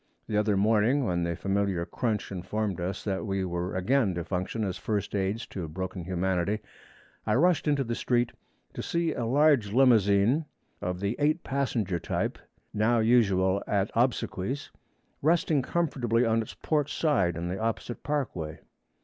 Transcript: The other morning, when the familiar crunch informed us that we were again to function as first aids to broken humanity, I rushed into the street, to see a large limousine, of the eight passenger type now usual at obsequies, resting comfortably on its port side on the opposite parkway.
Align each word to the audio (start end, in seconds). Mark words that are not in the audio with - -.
The 0.25 0.35
other 0.35 0.57
morning, 0.57 1.05
when 1.05 1.21
the 1.21 1.35
familiar 1.35 1.85
crunch 1.85 2.31
informed 2.31 2.81
us 2.81 3.03
that 3.03 3.23
we 3.27 3.45
were 3.45 3.75
again 3.75 4.15
to 4.15 4.23
function 4.23 4.63
as 4.63 4.75
first 4.79 5.13
aids 5.13 5.45
to 5.49 5.67
broken 5.67 6.05
humanity, 6.05 6.57
I 7.27 7.35
rushed 7.35 7.67
into 7.67 7.83
the 7.83 7.93
street, 7.93 8.31
to 8.73 8.81
see 8.81 9.13
a 9.13 9.27
large 9.27 9.73
limousine, 9.73 10.45
of 10.81 11.01
the 11.01 11.15
eight 11.19 11.43
passenger 11.43 11.99
type 11.99 12.39
now 12.73 12.97
usual 12.97 13.61
at 13.67 13.91
obsequies, 13.93 14.71
resting 15.21 15.61
comfortably 15.61 16.25
on 16.25 16.41
its 16.41 16.55
port 16.55 16.89
side 16.89 17.37
on 17.37 17.47
the 17.47 17.59
opposite 17.59 18.01
parkway. 18.01 18.57